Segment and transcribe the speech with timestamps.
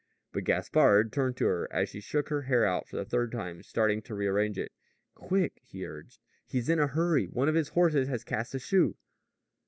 [0.31, 3.61] But Gaspard turned to her as she shook her hair out for the third time,
[3.61, 4.71] starting to rearrange it.
[5.13, 6.17] "Quick!" he urged.
[6.47, 7.25] "He's in a hurry.
[7.27, 8.95] One of his horses has cast a shoe."